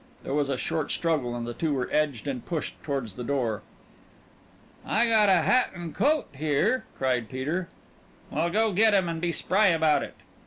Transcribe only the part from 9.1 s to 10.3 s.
be spry about it!"